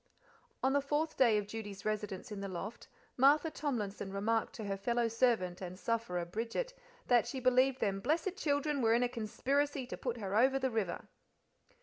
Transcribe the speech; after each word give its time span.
On 0.63 0.73
the 0.73 0.81
fourth 0.81 1.15
day 1.15 1.37
of 1.37 1.45
Judy's 1.45 1.85
residence 1.85 2.31
in 2.31 2.41
the 2.41 2.47
loft, 2.47 2.87
Martha 3.17 3.51
Tomlinson 3.51 4.11
remarked 4.11 4.53
to 4.53 4.63
her 4.63 4.75
fellow 4.75 5.07
servant 5.07 5.61
and 5.61 5.77
sufferer, 5.77 6.25
Bridget, 6.25 6.73
that 7.05 7.27
she 7.27 7.39
believed 7.39 7.81
them 7.81 7.99
blessed 7.99 8.35
children 8.35 8.81
were 8.81 8.95
in 8.95 9.03
a 9.03 9.07
conspiracy 9.07 9.85
to 9.85 9.97
put 9.97 10.17
her 10.17 10.35
"over 10.35 10.57
the 10.57 10.71
river." 10.71 11.07